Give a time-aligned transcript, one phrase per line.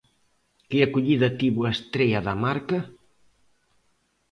[0.69, 2.79] Que acollida tivo a estrea da marca?